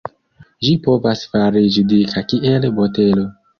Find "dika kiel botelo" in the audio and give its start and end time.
1.93-3.31